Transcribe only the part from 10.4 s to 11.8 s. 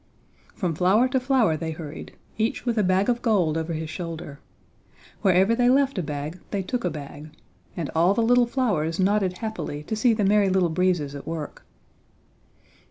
Little Breezes at work.